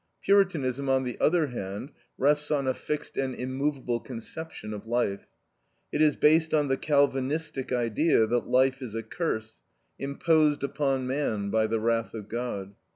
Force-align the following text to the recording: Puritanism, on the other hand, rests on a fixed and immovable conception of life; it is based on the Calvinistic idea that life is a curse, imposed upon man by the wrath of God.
Puritanism, 0.23 0.89
on 0.89 1.03
the 1.03 1.15
other 1.19 1.45
hand, 1.45 1.91
rests 2.17 2.49
on 2.49 2.65
a 2.65 2.73
fixed 2.73 3.17
and 3.17 3.35
immovable 3.35 3.99
conception 3.99 4.73
of 4.73 4.87
life; 4.87 5.27
it 5.91 6.01
is 6.01 6.15
based 6.15 6.55
on 6.55 6.69
the 6.69 6.75
Calvinistic 6.75 7.71
idea 7.71 8.25
that 8.25 8.47
life 8.47 8.81
is 8.81 8.95
a 8.95 9.03
curse, 9.03 9.61
imposed 9.99 10.63
upon 10.63 11.05
man 11.05 11.51
by 11.51 11.67
the 11.67 11.79
wrath 11.79 12.15
of 12.15 12.27
God. 12.29 12.73